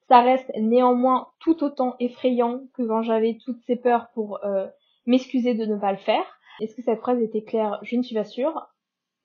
Ça 0.08 0.20
reste 0.20 0.50
néanmoins 0.56 1.28
tout 1.40 1.64
autant 1.64 1.96
effrayant 1.98 2.60
que 2.74 2.82
quand 2.82 3.02
j'avais 3.02 3.38
toutes 3.44 3.60
ces 3.66 3.76
peurs 3.76 4.08
pour 4.14 4.44
euh, 4.44 4.66
m'excuser 5.06 5.54
de 5.54 5.64
ne 5.64 5.76
pas 5.76 5.92
le 5.92 5.98
faire. 5.98 6.24
Est-ce 6.60 6.74
que 6.74 6.82
cette 6.82 7.00
phrase 7.00 7.20
était 7.20 7.42
claire? 7.42 7.78
Je 7.82 7.96
ne 7.96 8.02
suis 8.02 8.14
pas 8.14 8.24
sûre. 8.24 8.68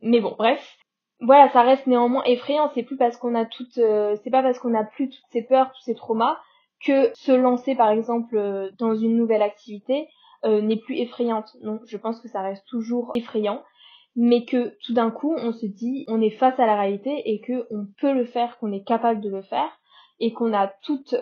Mais 0.02 0.20
bon, 0.20 0.36
bref. 0.38 0.78
Voilà, 1.20 1.50
ça 1.50 1.62
reste 1.62 1.86
néanmoins 1.86 2.24
effrayant. 2.24 2.72
C'est 2.74 2.82
plus 2.82 2.98
parce 2.98 3.16
qu'on 3.18 3.36
a 3.36 3.46
toutes, 3.46 3.78
euh, 3.78 4.16
c'est 4.24 4.32
pas 4.32 4.42
parce 4.42 4.58
qu'on 4.58 4.74
a 4.74 4.84
plus 4.84 5.10
toutes 5.10 5.30
ces 5.30 5.44
peurs, 5.44 5.72
tous 5.72 5.84
ces 5.84 5.96
traumas 5.96 6.38
que 6.84 7.12
se 7.14 7.32
lancer 7.32 7.76
par 7.76 7.92
exemple 7.92 8.36
euh, 8.36 8.72
dans 8.80 8.96
une 8.96 9.16
nouvelle 9.16 9.44
activité 9.44 10.08
n'est 10.44 10.78
plus 10.78 10.98
effrayante. 10.98 11.56
Non, 11.62 11.80
je 11.86 11.98
pense 11.98 12.20
que 12.20 12.28
ça 12.28 12.42
reste 12.42 12.66
toujours 12.66 13.12
effrayant, 13.14 13.62
mais 14.15 14.46
que 14.46 14.77
tout 14.86 14.94
d'un 14.94 15.12
coup 15.12 15.36
on 15.38 15.51
se 15.51 15.65
dit, 15.65 16.06
on 16.08 16.22
est 16.22 16.32
face 16.32 16.60
à 16.60 16.65
la 16.65 16.75
réalité 16.75 17.22
et 17.25 17.41
que 17.41 17.68
on 17.72 17.88
peut 18.00 18.13
le 18.13 18.25
faire, 18.25 18.58
qu'on 18.60 18.72
est 18.72 18.84
capable 18.84 19.22
de 19.22 19.30
le 19.30 19.41
faire 19.41 19.70
et 20.20 20.34
qu'on 20.34 20.53
a 20.53 20.68
toutes 20.84 21.15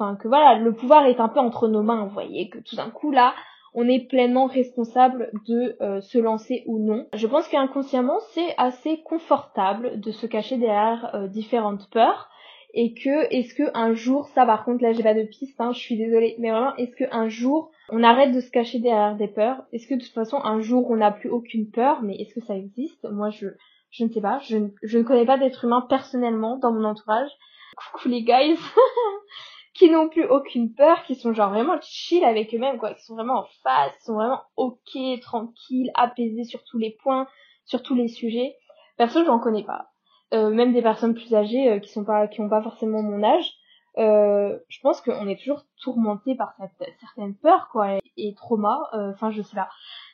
enfin 0.00 0.16
que 0.16 0.28
voilà, 0.28 0.54
le 0.56 0.72
pouvoir 0.72 1.06
est 1.06 1.20
un 1.20 1.28
peu 1.28 1.40
entre 1.40 1.68
nos 1.68 1.82
mains, 1.82 2.04
vous 2.04 2.14
voyez, 2.14 2.48
que 2.48 2.58
tout 2.58 2.76
d'un 2.76 2.90
coup 2.90 3.10
là, 3.10 3.34
on 3.74 3.88
est 3.88 4.08
pleinement 4.08 4.46
responsable 4.46 5.30
de 5.46 5.76
euh, 5.80 6.00
se 6.00 6.18
lancer 6.18 6.64
ou 6.66 6.84
non. 6.84 7.06
Je 7.14 7.26
pense 7.26 7.46
qu'inconsciemment, 7.48 8.18
c'est 8.32 8.54
assez 8.56 9.02
confortable 9.02 10.00
de 10.00 10.10
se 10.10 10.26
cacher 10.26 10.56
derrière 10.56 11.14
euh, 11.14 11.28
différentes 11.28 11.88
peurs 11.90 12.28
et 12.72 12.94
que 12.94 13.32
est-ce 13.34 13.54
que 13.54 13.70
un 13.74 13.94
jour 13.94 14.28
ça 14.28 14.46
par 14.46 14.64
contre 14.64 14.82
là 14.82 14.92
j'ai 14.92 15.02
pas 15.02 15.14
de 15.14 15.24
piste 15.24 15.60
hein, 15.60 15.72
je 15.72 15.80
suis 15.80 15.96
désolée 15.96 16.36
mais 16.38 16.50
vraiment 16.50 16.76
est-ce 16.76 16.94
que 16.94 17.04
un 17.10 17.28
jour 17.28 17.70
on 17.88 18.02
arrête 18.02 18.32
de 18.32 18.40
se 18.40 18.50
cacher 18.50 18.78
derrière 18.78 19.16
des 19.16 19.28
peurs? 19.28 19.62
Est-ce 19.72 19.88
que 19.88 19.94
de 19.94 20.00
toute 20.00 20.12
façon 20.12 20.38
un 20.44 20.60
jour 20.60 20.90
on 20.90 20.96
n'a 20.96 21.10
plus 21.10 21.30
aucune 21.30 21.70
peur 21.70 22.02
mais 22.02 22.16
est-ce 22.16 22.34
que 22.34 22.44
ça 22.44 22.56
existe? 22.56 23.04
Moi 23.10 23.30
je 23.30 23.48
je 23.90 24.04
ne 24.04 24.10
sais 24.10 24.20
pas. 24.20 24.38
Je, 24.40 24.56
je 24.82 24.98
ne 24.98 25.02
connais 25.02 25.26
pas 25.26 25.38
d'être 25.38 25.64
humain 25.64 25.84
personnellement 25.88 26.56
dans 26.58 26.72
mon 26.72 26.84
entourage. 26.84 27.30
Coucou 27.76 28.08
les 28.08 28.22
guys! 28.22 28.56
Qui 29.74 29.88
n'ont 29.88 30.08
plus 30.08 30.26
aucune 30.26 30.74
peur, 30.74 31.04
qui 31.04 31.14
sont 31.14 31.32
genre 31.32 31.50
vraiment 31.50 31.78
chill 31.80 32.24
avec 32.24 32.52
eux-mêmes, 32.52 32.76
quoi, 32.76 32.92
qui 32.92 33.04
sont 33.04 33.14
vraiment 33.14 33.38
en 33.38 33.46
face, 33.62 33.94
sont 34.04 34.14
vraiment 34.14 34.42
ok, 34.56 34.98
tranquilles, 35.22 35.92
apaisés 35.94 36.42
sur 36.44 36.64
tous 36.64 36.76
les 36.76 36.98
points, 37.02 37.28
sur 37.64 37.80
tous 37.82 37.94
les 37.94 38.08
sujets. 38.08 38.56
Perso, 38.98 39.24
j'en 39.24 39.38
connais 39.38 39.62
pas. 39.62 39.89
Euh, 40.32 40.50
même 40.50 40.72
des 40.72 40.82
personnes 40.82 41.14
plus 41.14 41.34
âgées 41.34 41.70
euh, 41.70 41.78
qui 41.80 41.88
sont 41.90 42.04
pas, 42.04 42.28
qui 42.28 42.40
ont 42.40 42.48
pas 42.48 42.62
forcément 42.62 43.02
mon 43.02 43.22
âge. 43.22 43.52
Euh, 43.98 44.56
je 44.68 44.78
pense 44.80 45.00
qu'on 45.00 45.28
est 45.28 45.40
toujours 45.40 45.64
tourmenté 45.82 46.36
par 46.36 46.54
certaines 47.00 47.34
peurs, 47.34 47.68
quoi, 47.72 47.94
et, 47.94 48.00
et 48.16 48.34
traumas. 48.34 48.78
Euh, 48.94 49.10
enfin, 49.12 49.30
je 49.32 49.42
sais 49.42 49.56
pas. 49.56 49.68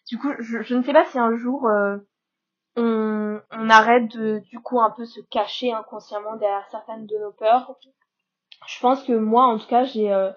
Du 0.09 0.19
coup, 0.19 0.33
je, 0.39 0.63
je, 0.63 0.75
ne 0.75 0.83
sais 0.83 0.95
pas 0.95 1.05
si 1.05 1.19
un 1.19 1.37
jour 1.37 1.67
euh, 1.67 1.99
on, 2.77 3.41
on 3.51 3.71
arrête 3.71 4.09
de, 4.17 4.41
du 4.51 4.59
coup, 4.61 4.81
un 4.81 4.91
peu 4.91 5.05
se 5.05 5.21
cacher 5.31 5.73
inconsciemment 5.73 6.37
derrière 6.37 6.67
certaines 6.71 7.07
de 7.07 7.19
nos 7.19 7.33
peurs 7.33 7.77
je 8.67 8.81
pense 8.81 9.03
que 9.05 9.13
moi 9.13 9.45
en 9.45 9.59
tout 9.59 9.67
cas 9.67 9.85
j'ai 9.85 10.13
euh, 10.13 10.31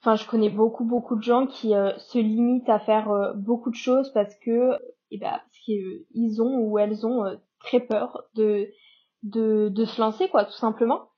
enfin 0.00 0.16
je 0.16 0.26
connais 0.26 0.50
beaucoup 0.50 0.84
beaucoup 0.84 1.16
de 1.16 1.22
gens 1.22 1.46
qui 1.46 1.74
euh, 1.74 1.96
se 1.98 2.18
limitent 2.18 2.68
à 2.68 2.78
faire 2.78 3.10
euh, 3.10 3.32
beaucoup 3.34 3.70
de 3.70 3.76
choses 3.76 4.12
parce 4.12 4.34
que 4.36 4.72
et 5.12 5.16
eh 5.16 5.18
ben 5.18 5.30
parce 5.30 5.58
qu'ils 5.64 6.42
ont 6.42 6.58
ou 6.58 6.78
elles 6.78 7.04
ont 7.06 7.38
très 7.60 7.80
peur 7.80 8.24
de, 8.34 8.72
se 9.24 10.00
lancer 10.00 10.28
quoi 10.28 10.44
tout 10.44 10.52
simplement 10.52 11.08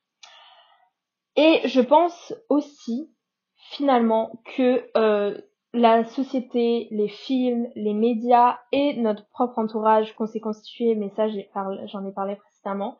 et 1.36 1.60
je 1.64 1.80
pense 1.80 2.34
aussi 2.48 3.10
finalement 3.56 4.42
que 4.56 4.84
la 5.74 6.04
société, 6.04 6.88
les 6.90 7.08
films, 7.08 7.68
les 7.74 7.94
médias 7.94 8.58
et 8.72 8.94
notre 8.94 9.26
propre 9.30 9.58
entourage 9.58 10.14
qu'on 10.14 10.26
s'est 10.26 10.40
constitué, 10.40 10.94
mais 10.94 11.10
ça 11.16 11.28
j'en 11.28 12.06
ai 12.06 12.12
parlé 12.12 12.36
précédemment, 12.36 12.98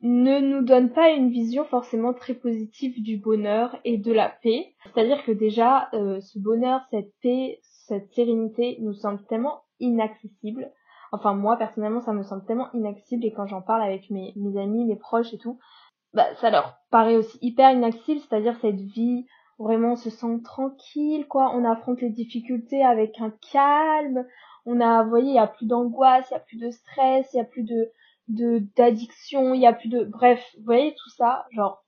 ne 0.00 0.40
nous 0.40 0.62
donne 0.62 0.92
pas 0.92 1.10
une 1.10 1.30
vision 1.30 1.64
forcément 1.64 2.14
très 2.14 2.34
positive 2.34 3.02
du 3.02 3.16
bonheur 3.18 3.76
et 3.84 3.98
de 3.98 4.12
la 4.12 4.28
paix. 4.28 4.74
C'est-à-dire 4.84 5.24
que 5.24 5.32
déjà, 5.32 5.88
euh, 5.94 6.20
ce 6.20 6.38
bonheur, 6.38 6.82
cette 6.90 7.12
paix, 7.22 7.60
cette 7.62 8.12
sérénité 8.12 8.78
nous 8.80 8.94
semble 8.94 9.24
tellement 9.26 9.62
inaccessible. 9.80 10.70
Enfin, 11.16 11.34
moi, 11.34 11.56
personnellement, 11.56 12.00
ça 12.00 12.12
me 12.12 12.22
semble 12.22 12.44
tellement 12.44 12.72
inaccessible 12.72 13.24
et 13.24 13.32
quand 13.32 13.46
j'en 13.46 13.62
parle 13.62 13.82
avec 13.82 14.10
mes, 14.10 14.34
amis, 14.56 14.84
mes 14.84 14.96
proches 14.96 15.32
et 15.32 15.38
tout, 15.38 15.58
bah, 16.12 16.34
ça 16.36 16.50
leur 16.50 16.78
paraît 16.90 17.16
aussi 17.16 17.38
hyper 17.42 17.72
inaccessible, 17.72 18.20
c'est-à-dire 18.20 18.56
cette 18.60 18.80
vie 18.80 19.26
vraiment 19.58 19.92
on 19.92 19.96
se 19.96 20.10
sent 20.10 20.42
tranquille, 20.44 21.26
quoi. 21.26 21.52
On 21.54 21.64
affronte 21.64 22.00
les 22.00 22.10
difficultés 22.10 22.84
avec 22.84 23.20
un 23.20 23.32
calme. 23.52 24.26
On 24.66 24.80
a, 24.80 25.02
vous 25.02 25.10
voyez, 25.10 25.30
il 25.30 25.34
y 25.34 25.38
a 25.38 25.46
plus 25.46 25.66
d'angoisse, 25.66 26.26
il 26.30 26.34
y 26.34 26.36
a 26.36 26.40
plus 26.40 26.58
de 26.58 26.70
stress, 26.70 27.32
il 27.32 27.36
y 27.36 27.40
a 27.40 27.44
plus 27.44 27.62
de, 27.62 27.92
d'addiction, 28.76 29.54
il 29.54 29.60
y 29.60 29.66
a 29.66 29.72
plus 29.72 29.88
de 29.88 30.04
bref, 30.04 30.44
vous 30.58 30.64
voyez 30.64 30.94
tout 30.94 31.10
ça, 31.10 31.46
genre 31.52 31.84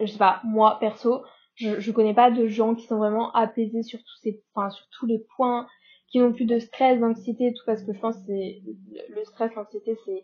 je 0.00 0.06
sais 0.06 0.18
pas, 0.18 0.40
moi 0.44 0.78
perso, 0.78 1.24
je, 1.54 1.80
je 1.80 1.92
connais 1.92 2.14
pas 2.14 2.30
de 2.30 2.46
gens 2.46 2.74
qui 2.74 2.86
sont 2.86 2.98
vraiment 2.98 3.32
apaisés 3.32 3.82
sur 3.82 3.98
tous 3.98 4.16
ces 4.22 4.42
enfin 4.54 4.70
sur 4.70 4.86
tous 4.90 5.06
les 5.06 5.24
points, 5.36 5.66
qui 6.14 6.20
n'ont 6.20 6.32
plus 6.32 6.44
de 6.44 6.60
stress, 6.60 7.00
d'anxiété 7.00 7.52
tout 7.52 7.64
parce 7.66 7.82
que 7.82 7.92
je 7.92 7.98
pense 7.98 8.14
que 8.18 8.26
c'est 8.28 8.62
le 9.08 9.24
stress, 9.24 9.52
l'anxiété 9.56 9.98
c'est 10.04 10.22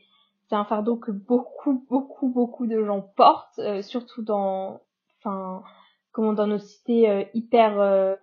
c'est 0.49 0.55
un 0.55 0.65
fardeau 0.65 0.95
que 0.95 1.11
beaucoup 1.11 1.85
beaucoup 1.91 2.29
beaucoup 2.29 2.69
de 2.69 2.85
gens 2.85 3.01
portent 3.17 3.59
euh, 3.59 3.83
surtout 3.83 4.23
dans 4.23 4.83
enfin 5.19 5.65
comment 6.13 6.33
dans 6.33 6.47
nos 6.47 6.61
cités 6.61 7.11
euh, 7.11 7.25
hyper 7.35 7.81
euh, 7.81 8.15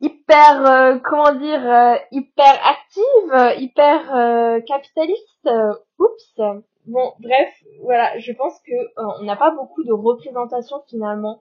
hyper 0.00 0.66
euh, 0.66 0.98
comment 0.98 1.32
dire 1.32 1.64
euh, 1.64 1.94
hyper 2.10 2.58
active 2.66 3.32
euh, 3.34 3.54
hyper 3.54 4.64
capitaliste 4.66 5.48
oups. 6.00 6.40
Bon 6.86 7.12
bref 7.20 7.54
voilà 7.82 8.18
je 8.18 8.32
pense 8.32 8.58
que 8.66 8.72
on 9.20 9.22
n'a 9.22 9.36
pas 9.36 9.52
beaucoup 9.52 9.84
de 9.84 9.92
représentation 9.92 10.82
finalement 10.88 11.40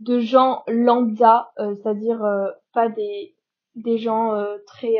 de 0.00 0.20
gens 0.20 0.62
lambda 0.68 1.52
c'est-à-dire 1.58 2.24
pas 2.72 2.88
des 2.88 3.34
des 3.76 3.98
gens 3.98 4.32
très 4.66 4.94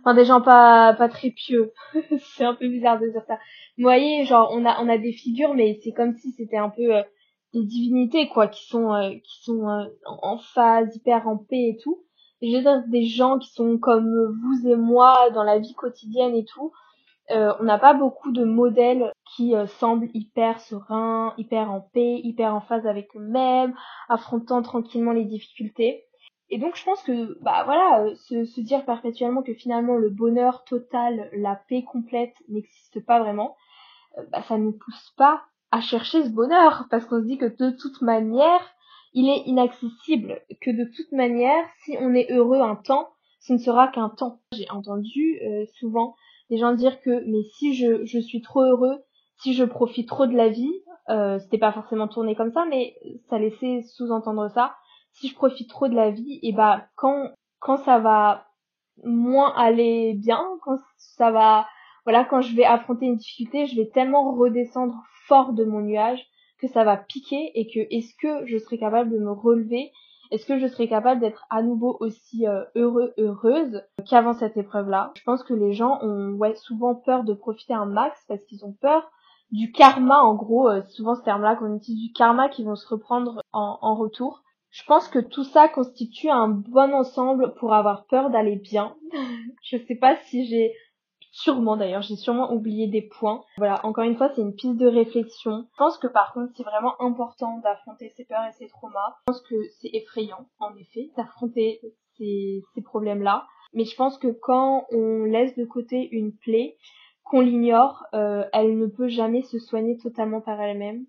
enfin 0.00 0.14
des 0.14 0.24
gens 0.24 0.40
pas 0.40 0.94
pas 0.94 1.08
très 1.08 1.30
pieux. 1.30 1.72
C'est 2.36 2.44
un 2.44 2.54
peu 2.54 2.68
bizarre 2.68 3.00
de 3.00 3.08
dire 3.08 3.22
ça. 3.26 3.38
Vous 3.76 3.84
voyez 3.84 4.24
genre 4.24 4.50
on 4.52 4.64
a 4.64 4.82
on 4.82 4.88
a 4.88 4.98
des 4.98 5.12
figures 5.12 5.54
mais 5.54 5.78
c'est 5.82 5.92
comme 5.92 6.14
si 6.14 6.32
c'était 6.32 6.56
un 6.56 6.70
peu 6.70 7.02
des 7.56 7.64
divinités 7.64 8.28
quoi 8.28 8.48
qui 8.48 8.66
sont 8.66 8.92
euh, 8.92 9.10
qui 9.10 9.42
sont 9.42 9.68
euh, 9.68 9.84
en 10.06 10.38
phase 10.38 10.94
hyper 10.96 11.26
en 11.28 11.36
paix 11.36 11.70
et 11.70 11.78
tout. 11.82 12.02
Et 12.42 12.50
je 12.50 12.58
veux 12.58 12.90
des 12.90 13.04
gens 13.04 13.38
qui 13.38 13.50
sont 13.50 13.78
comme 13.78 14.10
vous 14.42 14.68
et 14.68 14.76
moi 14.76 15.30
dans 15.30 15.42
la 15.42 15.58
vie 15.58 15.74
quotidienne 15.74 16.34
et 16.34 16.44
tout 16.44 16.72
euh, 17.30 17.52
on 17.58 17.64
n'a 17.64 17.78
pas 17.78 17.94
beaucoup 17.94 18.30
de 18.30 18.44
modèles 18.44 19.10
qui 19.34 19.54
semblent 19.78 20.08
hyper 20.14 20.60
sereins 20.60 21.34
hyper 21.38 21.72
en 21.72 21.80
paix 21.80 22.20
hyper 22.22 22.54
en 22.54 22.60
phase 22.60 22.86
avec 22.86 23.08
eux-mêmes 23.16 23.74
affrontant 24.08 24.62
tranquillement 24.62 25.12
les 25.12 25.24
difficultés 25.24 26.04
et 26.48 26.58
donc 26.58 26.76
je 26.76 26.84
pense 26.84 27.02
que 27.02 27.38
bah 27.42 27.64
voilà 27.64 28.14
se, 28.14 28.44
se 28.44 28.60
dire 28.60 28.84
perpétuellement 28.84 29.42
que 29.42 29.54
finalement 29.54 29.96
le 29.96 30.10
bonheur 30.10 30.64
total 30.64 31.28
la 31.32 31.56
paix 31.68 31.82
complète 31.82 32.34
n'existe 32.48 33.04
pas 33.04 33.20
vraiment 33.20 33.56
bah 34.32 34.42
ça 34.42 34.58
ne 34.58 34.70
pousse 34.70 35.12
pas 35.16 35.42
à 35.70 35.80
chercher 35.80 36.24
ce 36.24 36.30
bonheur. 36.30 36.86
Parce 36.90 37.04
qu'on 37.04 37.20
se 37.20 37.26
dit 37.26 37.38
que 37.38 37.46
de 37.46 37.70
toute 37.70 38.02
manière 38.02 38.60
il 39.12 39.28
est 39.28 39.42
inaccessible. 39.46 40.40
Que 40.60 40.70
de 40.70 40.84
toute 40.84 41.12
manière 41.12 41.64
si 41.84 41.96
on 42.00 42.14
est 42.14 42.30
heureux 42.30 42.60
un 42.60 42.76
temps 42.76 43.08
ce 43.40 43.52
ne 43.52 43.58
sera 43.58 43.88
qu'un 43.88 44.08
temps. 44.08 44.40
J'ai 44.52 44.68
entendu 44.70 45.38
euh, 45.44 45.64
souvent 45.78 46.16
des 46.50 46.58
gens 46.58 46.72
dire 46.72 47.00
que 47.02 47.24
mais 47.26 47.44
si 47.54 47.74
je, 47.74 48.04
je 48.04 48.18
suis 48.18 48.40
trop 48.40 48.62
heureux 48.62 48.98
si 49.38 49.52
je 49.54 49.64
profite 49.64 50.08
trop 50.08 50.26
de 50.26 50.34
la 50.34 50.48
vie 50.48 50.72
euh, 51.08 51.38
c'était 51.38 51.58
pas 51.58 51.72
forcément 51.72 52.08
tourné 52.08 52.34
comme 52.34 52.52
ça 52.52 52.64
mais 52.64 52.96
ça 53.28 53.38
laissait 53.38 53.82
sous-entendre 53.82 54.48
ça 54.50 54.74
si 55.16 55.28
je 55.28 55.34
profite 55.34 55.68
trop 55.68 55.88
de 55.88 55.94
la 55.94 56.10
vie 56.10 56.38
et 56.42 56.52
bah 56.52 56.86
quand 56.96 57.30
quand 57.58 57.76
ça 57.78 57.98
va 57.98 58.46
moins 59.04 59.52
aller 59.56 60.14
bien 60.14 60.42
quand 60.62 60.78
ça 60.96 61.30
va 61.30 61.66
voilà 62.04 62.24
quand 62.24 62.40
je 62.40 62.54
vais 62.54 62.64
affronter 62.64 63.06
une 63.06 63.16
difficulté 63.16 63.66
je 63.66 63.76
vais 63.76 63.90
tellement 63.92 64.34
redescendre 64.34 65.02
fort 65.26 65.52
de 65.52 65.64
mon 65.64 65.80
nuage 65.80 66.24
que 66.58 66.68
ça 66.68 66.84
va 66.84 66.96
piquer 66.96 67.52
et 67.54 67.66
que 67.66 67.80
est-ce 67.94 68.14
que 68.20 68.46
je 68.46 68.58
serai 68.58 68.78
capable 68.78 69.10
de 69.10 69.18
me 69.18 69.30
relever? 69.30 69.92
Est-ce 70.30 70.46
que 70.46 70.58
je 70.58 70.66
serai 70.66 70.88
capable 70.88 71.20
d'être 71.20 71.44
à 71.50 71.62
nouveau 71.62 71.96
aussi 72.00 72.48
euh, 72.48 72.64
heureux 72.74 73.14
heureuse 73.16 73.82
qu'avant 74.08 74.32
cette 74.32 74.56
épreuve 74.56 74.88
là 74.88 75.12
je 75.16 75.22
pense 75.22 75.44
que 75.44 75.54
les 75.54 75.72
gens 75.72 75.98
ont 76.02 76.32
ouais 76.32 76.56
souvent 76.56 76.96
peur 76.96 77.22
de 77.22 77.32
profiter 77.32 77.74
un 77.74 77.86
max 77.86 78.24
parce 78.26 78.42
qu'ils 78.44 78.64
ont 78.64 78.72
peur 78.80 79.08
du 79.52 79.70
karma 79.70 80.18
en 80.18 80.34
gros 80.34 80.68
euh, 80.68 80.82
souvent 80.88 81.14
ce 81.14 81.22
terme 81.22 81.42
là 81.42 81.54
qu'on 81.54 81.76
utilise 81.76 82.08
du 82.08 82.12
karma 82.12 82.48
qui 82.48 82.64
vont 82.64 82.74
se 82.74 82.88
reprendre 82.88 83.40
en, 83.52 83.78
en 83.80 83.94
retour 83.94 84.42
je 84.76 84.84
pense 84.84 85.08
que 85.08 85.18
tout 85.18 85.44
ça 85.44 85.68
constitue 85.68 86.28
un 86.28 86.48
bon 86.48 86.92
ensemble 86.92 87.54
pour 87.54 87.72
avoir 87.72 88.06
peur 88.06 88.30
d'aller 88.30 88.56
bien 88.56 88.94
je 89.62 89.78
sais 89.78 89.96
pas 89.96 90.16
si 90.26 90.46
j'ai 90.46 90.72
Sûrement 91.38 91.76
d'ailleurs, 91.76 92.00
j'ai 92.00 92.16
sûrement 92.16 92.50
oublié 92.50 92.86
des 92.86 93.02
points. 93.02 93.44
Voilà, 93.58 93.84
encore 93.84 94.04
une 94.04 94.16
fois, 94.16 94.30
c'est 94.34 94.40
une 94.40 94.54
piste 94.54 94.78
de 94.78 94.86
réflexion. 94.86 95.66
Je 95.70 95.76
pense 95.76 95.98
que 95.98 96.06
par 96.06 96.32
contre, 96.32 96.50
c'est 96.56 96.62
vraiment 96.62 96.98
important 96.98 97.58
d'affronter 97.58 98.08
ses 98.16 98.24
peurs 98.24 98.46
et 98.48 98.52
ses 98.52 98.68
traumas. 98.68 99.14
Je 99.18 99.24
pense 99.26 99.42
que 99.42 99.54
c'est 99.78 99.90
effrayant, 99.92 100.48
en 100.60 100.74
effet, 100.76 101.10
d'affronter 101.14 101.82
ces, 102.16 102.62
ces 102.74 102.80
problèmes-là. 102.80 103.46
Mais 103.74 103.84
je 103.84 103.94
pense 103.96 104.16
que 104.16 104.28
quand 104.28 104.86
on 104.92 105.24
laisse 105.24 105.54
de 105.56 105.66
côté 105.66 106.08
une 106.10 106.34
plaie, 106.34 106.78
qu'on 107.26 107.40
l'ignore, 107.40 108.04
euh, 108.14 108.44
elle 108.54 108.78
ne 108.78 108.86
peut 108.86 109.08
jamais 109.08 109.42
se 109.42 109.58
soigner 109.58 109.98
totalement 109.98 110.40
par 110.40 110.58
elle-même. 110.58 111.04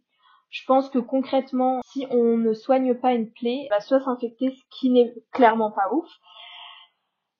Je 0.49 0.63
pense 0.65 0.89
que 0.89 0.99
concrètement, 0.99 1.81
si 1.85 2.07
on 2.09 2.37
ne 2.37 2.53
soigne 2.53 2.95
pas 2.95 3.13
une 3.13 3.31
plaie, 3.31 3.63
elle 3.63 3.77
va 3.77 3.79
soit 3.81 3.99
s'infecter, 3.99 4.51
ce 4.51 4.63
qui 4.79 4.89
n'est 4.89 5.13
clairement 5.31 5.71
pas 5.71 5.91
ouf, 5.91 6.09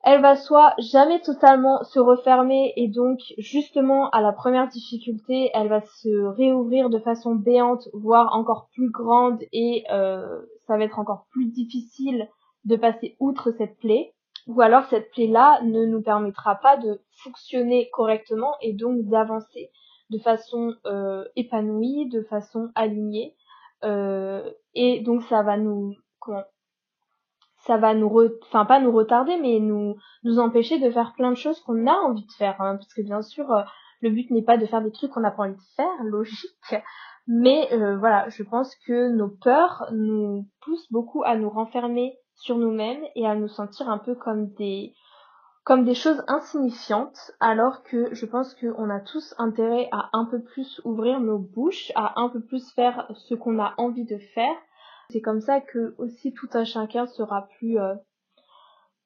elle 0.04 0.22
va 0.22 0.36
soit 0.36 0.74
jamais 0.78 1.20
totalement 1.20 1.84
se 1.84 2.00
refermer 2.00 2.72
et 2.78 2.88
donc 2.88 3.20
justement 3.38 4.10
à 4.12 4.22
la 4.22 4.32
première 4.32 4.70
difficulté 4.70 5.50
elle 5.54 5.68
va 5.68 5.82
se 5.82 6.28
réouvrir 6.38 6.90
de 6.90 7.00
façon 7.00 7.36
béante 7.36 7.90
voire 7.92 8.34
encore 8.34 8.70
plus 8.74 8.90
grande 8.90 9.42
et 9.52 9.84
euh, 9.92 10.40
ça 10.66 10.78
va 10.78 10.86
être 10.86 11.00
encore 11.00 11.26
plus 11.32 11.48
difficile 11.48 12.30
de 12.64 12.76
passer 12.76 13.18
outre 13.20 13.52
cette 13.58 13.78
plaie. 13.80 14.14
Ou 14.48 14.62
alors 14.62 14.86
cette 14.86 15.12
plaie 15.12 15.28
là 15.28 15.60
ne 15.64 15.86
nous 15.86 16.02
permettra 16.02 16.56
pas 16.56 16.78
de 16.78 17.02
fonctionner 17.24 17.90
correctement 17.92 18.54
et 18.62 18.72
donc 18.72 19.02
d'avancer 19.10 19.72
de 20.10 20.20
façon 20.20 20.76
euh, 20.86 21.26
épanouie 21.36 22.10
de 22.10 22.22
façon 22.24 22.72
alignée. 22.76 23.36
Et 24.74 25.02
donc 25.02 25.22
ça 25.24 25.44
va 25.44 25.58
nous 25.58 25.96
comment 26.20 26.44
ça 27.68 27.78
va 27.78 27.94
nous 27.94 28.10
enfin 28.44 28.66
pas 28.66 28.80
nous 28.80 28.92
retarder 28.92 29.38
mais 29.38 29.60
nous 29.60 29.96
nous 30.24 30.40
empêcher 30.40 30.80
de 30.80 30.90
faire 30.90 31.14
plein 31.14 31.32
de 31.32 31.38
choses 31.38 31.60
qu'on 31.62 31.86
a 31.86 31.94
envie 31.94 32.26
de 32.26 32.32
faire 32.32 32.60
hein, 32.62 32.78
parce 32.78 32.94
que 32.94 33.02
bien 33.02 33.22
sûr 33.22 33.52
euh, 33.52 33.64
le 34.02 34.10
but 34.10 34.32
n'est 34.32 34.44
pas 34.44 34.58
de 34.58 34.66
faire 34.66 34.82
des 34.82 34.92
trucs 34.92 35.12
qu'on 35.12 35.20
n'a 35.20 35.32
pas 35.32 35.44
envie 35.44 35.56
de 35.56 35.76
faire 35.76 36.04
logique. 36.04 36.76
Mais 37.28 37.68
euh, 37.74 37.98
voilà 37.98 38.30
je 38.30 38.44
pense 38.44 38.74
que 38.88 39.10
nos 39.10 39.30
peurs 39.30 39.88
nous 39.92 40.48
poussent 40.62 40.92
beaucoup 40.92 41.24
à 41.24 41.36
nous 41.36 41.50
renfermer 41.50 42.18
sur 42.36 42.58
nous-mêmes 42.58 43.04
et 43.16 43.28
à 43.28 43.36
nous 43.36 43.50
sentir 43.50 43.90
un 43.90 43.98
peu 43.98 44.16
comme 44.16 44.54
des 44.54 44.94
comme 45.68 45.84
des 45.84 45.96
choses 45.96 46.24
insignifiantes 46.30 47.32
alors 47.42 47.84
que 47.84 48.16
je 48.16 48.26
pense 48.26 48.56
qu'on 48.56 48.90
a 48.90 49.02
tous 49.02 49.36
intérêt 49.38 49.90
à 49.92 50.10
un 50.14 50.24
peu 50.24 50.42
plus 50.42 50.80
ouvrir 50.86 51.20
nos 51.20 51.40
bouches 51.40 51.92
à 51.96 52.22
un 52.22 52.30
peu 52.30 52.40
plus 52.40 52.72
faire 52.72 53.12
ce 53.14 53.36
qu'on 53.36 53.60
a 53.60 53.74
envie 53.78 54.06
de 54.06 54.18
faire 54.18 54.56
c'est 55.10 55.20
comme 55.20 55.42
ça 55.42 55.60
que 55.60 55.94
aussi 55.98 56.32
tout 56.32 56.48
un 56.54 56.64
chacun 56.64 57.06
sera 57.06 57.50
plus 57.58 57.78
euh, 57.80 57.96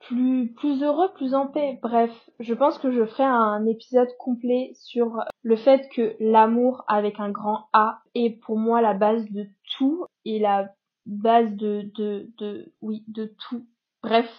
plus 0.02 0.54
plus 0.54 0.84
heureux, 0.84 1.12
plus 1.14 1.34
en 1.34 1.48
paix. 1.48 1.80
Bref, 1.82 2.12
je 2.40 2.54
pense 2.54 2.78
que 2.78 2.92
je 2.92 3.06
ferai 3.06 3.24
un 3.24 3.66
épisode 3.66 4.10
complet 4.20 4.72
sur 4.76 5.24
le 5.44 5.56
fait 5.56 5.90
que 5.90 6.16
l'amour 6.20 6.84
avec 6.88 7.20
un 7.20 7.30
grand 7.30 7.70
A 7.74 8.02
est 8.16 8.40
pour 8.42 8.58
moi 8.58 8.82
la 8.82 8.94
base 8.94 9.30
de 9.32 9.48
tout 9.78 10.06
et 10.26 10.40
la 10.40 10.70
base 11.06 11.52
de 11.52 11.90
de 11.96 12.30
de 12.38 12.72
oui, 12.82 13.04
de 13.08 13.34
tout. 13.50 13.66
Bref, 14.04 14.30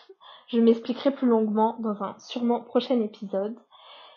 je 0.53 0.61
m'expliquerai 0.61 1.13
plus 1.13 1.27
longuement 1.27 1.77
dans 1.79 2.03
un 2.03 2.15
sûrement 2.19 2.61
prochain 2.61 3.01
épisode. 3.01 3.57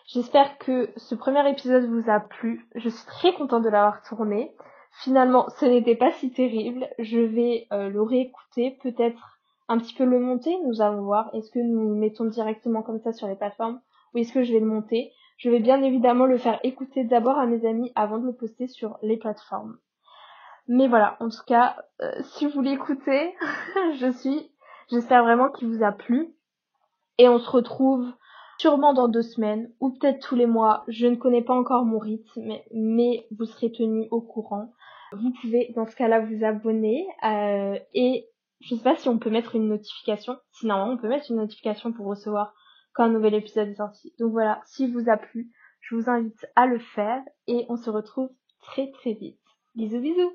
J'espère 0.06 0.58
que 0.58 0.90
ce 0.96 1.14
premier 1.14 1.48
épisode 1.50 1.86
vous 1.86 2.10
a 2.10 2.20
plu. 2.20 2.68
Je 2.74 2.90
suis 2.90 3.06
très 3.06 3.32
contente 3.32 3.64
de 3.64 3.70
l'avoir 3.70 4.02
tourné. 4.02 4.54
Finalement, 5.02 5.48
ce 5.58 5.64
n'était 5.64 5.96
pas 5.96 6.12
si 6.12 6.30
terrible. 6.30 6.88
Je 6.98 7.18
vais 7.18 7.66
euh, 7.72 7.88
le 7.88 8.02
réécouter, 8.02 8.78
peut-être 8.82 9.38
un 9.68 9.78
petit 9.78 9.94
peu 9.94 10.04
le 10.04 10.20
monter. 10.20 10.54
Nous 10.66 10.82
allons 10.82 11.02
voir. 11.02 11.34
Est-ce 11.34 11.50
que 11.50 11.58
nous 11.58 11.94
mettons 11.96 12.26
directement 12.26 12.82
comme 12.82 13.00
ça 13.00 13.12
sur 13.12 13.26
les 13.26 13.36
plateformes 13.36 13.80
ou 14.14 14.18
est-ce 14.18 14.32
que 14.32 14.44
je 14.44 14.52
vais 14.52 14.60
le 14.60 14.66
monter? 14.66 15.12
Je 15.38 15.48
vais 15.48 15.60
bien 15.60 15.82
évidemment 15.82 16.26
le 16.26 16.38
faire 16.38 16.60
écouter 16.64 17.04
d'abord 17.04 17.38
à 17.38 17.46
mes 17.46 17.66
amis 17.66 17.92
avant 17.94 18.18
de 18.18 18.26
le 18.26 18.34
poster 18.34 18.68
sur 18.68 18.98
les 19.02 19.16
plateformes. 19.16 19.78
Mais 20.68 20.88
voilà, 20.88 21.16
en 21.20 21.28
tout 21.28 21.44
cas, 21.46 21.76
euh, 22.02 22.12
si 22.22 22.44
vous 22.44 22.52
voulez 22.52 22.72
écouter, 22.72 23.34
je 23.98 24.12
suis. 24.12 24.50
J'espère 24.88 25.24
vraiment 25.24 25.50
qu'il 25.50 25.68
vous 25.68 25.82
a 25.82 25.92
plu. 25.92 26.34
Et 27.18 27.28
on 27.28 27.38
se 27.38 27.50
retrouve 27.50 28.12
sûrement 28.58 28.94
dans 28.94 29.08
deux 29.08 29.22
semaines 29.22 29.72
ou 29.80 29.90
peut-être 29.90 30.26
tous 30.26 30.36
les 30.36 30.46
mois. 30.46 30.84
Je 30.88 31.06
ne 31.06 31.16
connais 31.16 31.42
pas 31.42 31.54
encore 31.54 31.84
mon 31.84 31.98
rythme, 31.98 32.52
mais 32.72 33.26
vous 33.36 33.46
serez 33.46 33.72
tenu 33.72 34.06
au 34.10 34.20
courant. 34.20 34.72
Vous 35.12 35.32
pouvez 35.40 35.72
dans 35.74 35.86
ce 35.86 35.96
cas-là 35.96 36.20
vous 36.20 36.44
abonner 36.44 37.06
euh, 37.24 37.78
et 37.94 38.28
je 38.60 38.74
sais 38.74 38.82
pas 38.82 38.96
si 38.96 39.08
on 39.08 39.18
peut 39.18 39.30
mettre 39.30 39.54
une 39.54 39.68
notification. 39.68 40.36
Si 40.50 40.66
normalement 40.66 40.94
on 40.94 40.98
peut 40.98 41.08
mettre 41.08 41.30
une 41.30 41.36
notification 41.36 41.92
pour 41.92 42.06
recevoir 42.06 42.54
quand 42.94 43.04
un 43.04 43.10
nouvel 43.10 43.34
épisode 43.34 43.68
est 43.68 43.74
sorti. 43.74 44.14
Donc 44.18 44.32
voilà, 44.32 44.62
si 44.66 44.90
vous 44.90 45.08
a 45.08 45.16
plu, 45.16 45.50
je 45.80 45.94
vous 45.94 46.10
invite 46.10 46.46
à 46.56 46.66
le 46.66 46.78
faire 46.78 47.22
et 47.46 47.66
on 47.68 47.76
se 47.76 47.90
retrouve 47.90 48.30
très 48.60 48.90
très 48.90 49.12
vite. 49.12 49.38
Bisous 49.74 50.00
bisous 50.00 50.32